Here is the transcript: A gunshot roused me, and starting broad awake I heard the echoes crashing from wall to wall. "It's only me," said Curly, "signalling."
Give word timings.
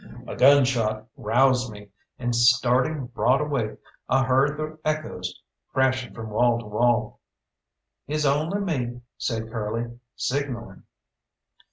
A 0.25 0.35
gunshot 0.35 1.05
roused 1.15 1.69
me, 1.71 1.89
and 2.17 2.35
starting 2.35 3.05
broad 3.05 3.39
awake 3.39 3.77
I 4.09 4.23
heard 4.23 4.57
the 4.57 4.79
echoes 4.83 5.39
crashing 5.71 6.15
from 6.15 6.31
wall 6.31 6.57
to 6.57 6.65
wall. 6.65 7.19
"It's 8.07 8.25
only 8.25 8.61
me," 8.61 9.01
said 9.15 9.51
Curly, 9.51 9.99
"signalling." 10.15 10.85